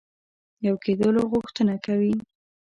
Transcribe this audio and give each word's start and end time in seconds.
یو 0.65 0.75
کېدلو 0.83 1.21
غوښتنه 1.31 1.75
کوي. 1.85 2.15